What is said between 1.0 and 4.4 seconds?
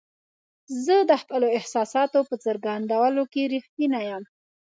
د خپلو احساساتو په څرګندولو کې رښتینی یم.